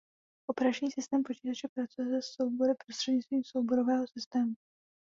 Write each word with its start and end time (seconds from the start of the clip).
Operační 0.47 0.91
systém 0.91 1.23
počítače 1.23 1.67
pracuje 1.73 2.21
se 2.21 2.27
soubory 2.37 2.73
prostřednictvím 2.85 3.43
souborového 3.43 4.07
systému. 4.07 4.53